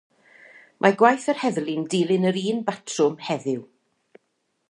[0.85, 3.61] Mae gwaith yr heddlu'n dilyn yr un batrwm heddiw.